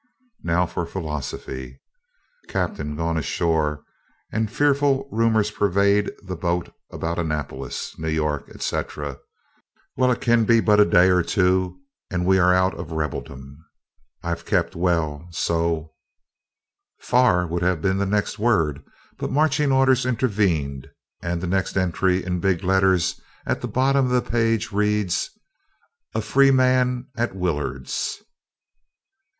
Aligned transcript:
Now 0.41 0.65
for 0.65 0.87
philosophy. 0.87 1.79
Captain 2.47 2.95
gone 2.95 3.17
ashore, 3.17 3.83
and 4.31 4.51
fearful 4.51 5.07
rumors 5.11 5.51
pervade 5.51 6.11
the 6.23 6.35
boat 6.35 6.73
about 6.89 7.19
Annapolis, 7.19 7.93
New 7.99 8.09
York, 8.09 8.49
etc. 8.51 9.19
Well, 9.95 10.11
it 10.11 10.19
can 10.19 10.43
be 10.45 10.59
but 10.59 10.79
a 10.79 10.85
day 10.85 11.09
or 11.11 11.21
two, 11.21 11.81
and 12.09 12.25
we 12.25 12.39
are 12.39 12.51
out 12.51 12.73
of 12.79 12.91
rebeldom. 12.91 13.63
I've 14.23 14.43
kept 14.43 14.75
well 14.75 15.27
so 15.29 15.91
["Far" 16.97 17.45
would 17.45 17.61
have 17.61 17.79
been 17.79 17.99
the 17.99 18.07
next 18.07 18.39
word, 18.39 18.83
but 19.19 19.29
marching 19.29 19.71
orders 19.71 20.03
intervened, 20.03 20.89
and 21.21 21.41
the 21.41 21.45
next 21.47 21.77
entry, 21.77 22.25
in 22.25 22.39
big 22.39 22.63
letters 22.63 23.21
at 23.45 23.61
the 23.61 23.67
bottom 23.67 24.05
of 24.05 24.11
the 24.11 24.27
page, 24.27 24.71
reads] 24.71 25.29
A 26.15 26.23
FREE 26.23 26.49
MAN 26.49 27.05
AT 27.15 27.35
WILLARD'S! 27.35 28.23